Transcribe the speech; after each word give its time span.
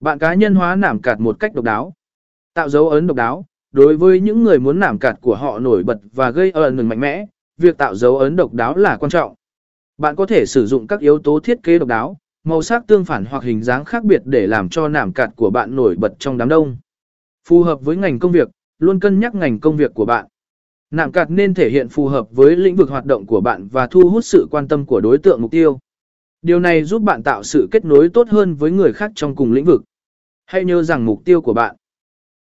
Bạn 0.00 0.18
cá 0.18 0.34
nhân 0.34 0.54
hóa 0.54 0.76
nảm 0.76 1.02
cạt 1.02 1.20
một 1.20 1.40
cách 1.40 1.54
độc 1.54 1.64
đáo. 1.64 1.92
Tạo 2.54 2.68
dấu 2.68 2.88
ấn 2.88 3.06
độc 3.06 3.16
đáo, 3.16 3.44
đối 3.72 3.96
với 3.96 4.20
những 4.20 4.44
người 4.44 4.58
muốn 4.58 4.80
nảm 4.80 4.98
cạt 4.98 5.18
của 5.20 5.34
họ 5.34 5.58
nổi 5.58 5.84
bật 5.84 5.98
và 6.12 6.30
gây 6.30 6.50
ấn 6.50 6.88
mạnh 6.88 7.00
mẽ, 7.00 7.26
việc 7.58 7.78
tạo 7.78 7.94
dấu 7.94 8.18
ấn 8.18 8.36
độc 8.36 8.52
đáo 8.52 8.76
là 8.76 8.96
quan 8.96 9.10
trọng. 9.10 9.34
Bạn 9.98 10.16
có 10.16 10.26
thể 10.26 10.46
sử 10.46 10.66
dụng 10.66 10.86
các 10.86 11.00
yếu 11.00 11.18
tố 11.18 11.40
thiết 11.40 11.62
kế 11.62 11.78
độc 11.78 11.88
đáo, 11.88 12.16
màu 12.44 12.62
sắc 12.62 12.86
tương 12.86 13.04
phản 13.04 13.24
hoặc 13.24 13.44
hình 13.44 13.62
dáng 13.62 13.84
khác 13.84 14.04
biệt 14.04 14.22
để 14.24 14.46
làm 14.46 14.68
cho 14.68 14.88
nảm 14.88 15.12
cạt 15.12 15.30
của 15.36 15.50
bạn 15.50 15.76
nổi 15.76 15.96
bật 15.98 16.12
trong 16.18 16.38
đám 16.38 16.48
đông. 16.48 16.76
Phù 17.48 17.62
hợp 17.62 17.80
với 17.84 17.96
ngành 17.96 18.18
công 18.18 18.32
việc, 18.32 18.48
luôn 18.78 19.00
cân 19.00 19.20
nhắc 19.20 19.34
ngành 19.34 19.60
công 19.60 19.76
việc 19.76 19.94
của 19.94 20.04
bạn. 20.04 20.26
Nạm 20.90 21.12
cạt 21.12 21.30
nên 21.30 21.54
thể 21.54 21.70
hiện 21.70 21.88
phù 21.88 22.08
hợp 22.08 22.26
với 22.30 22.56
lĩnh 22.56 22.76
vực 22.76 22.90
hoạt 22.90 23.04
động 23.04 23.26
của 23.26 23.40
bạn 23.40 23.68
và 23.68 23.86
thu 23.86 24.10
hút 24.10 24.24
sự 24.24 24.46
quan 24.50 24.68
tâm 24.68 24.86
của 24.86 25.00
đối 25.00 25.18
tượng 25.18 25.42
mục 25.42 25.50
tiêu. 25.50 25.78
Điều 26.46 26.60
này 26.60 26.84
giúp 26.84 27.02
bạn 27.02 27.22
tạo 27.22 27.42
sự 27.42 27.68
kết 27.70 27.84
nối 27.84 28.08
tốt 28.08 28.28
hơn 28.28 28.54
với 28.54 28.70
người 28.70 28.92
khác 28.92 29.12
trong 29.14 29.36
cùng 29.36 29.52
lĩnh 29.52 29.64
vực. 29.64 29.82
Hãy 30.44 30.64
nhớ 30.64 30.82
rằng 30.82 31.04
mục 31.04 31.24
tiêu 31.24 31.40
của 31.40 31.52
bạn 31.52 31.76